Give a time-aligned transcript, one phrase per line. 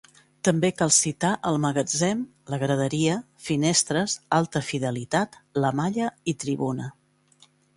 [0.47, 3.19] També cal citar El magatzem, La Graderia,
[3.49, 6.89] Finestres, Alta Fidelitat, La malla i Tribuna.